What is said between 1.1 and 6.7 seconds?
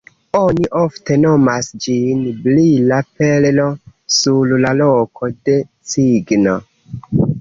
nomas ĝin “brila perlo sur la kolo de cigno”.